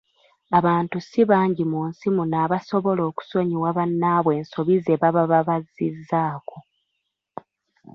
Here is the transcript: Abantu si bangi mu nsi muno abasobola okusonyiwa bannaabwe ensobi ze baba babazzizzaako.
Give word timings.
Abantu 0.57 0.97
si 1.09 1.19
bangi 1.31 1.63
mu 1.71 1.81
nsi 1.89 2.07
muno 2.15 2.35
abasobola 2.45 3.01
okusonyiwa 3.09 3.69
bannaabwe 3.77 4.31
ensobi 4.39 4.75
ze 4.85 4.95
baba 5.01 5.23
babazzizzaako. 5.31 6.57